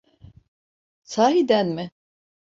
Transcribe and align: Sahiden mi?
Sahiden 1.03 1.75
mi? 1.75 1.91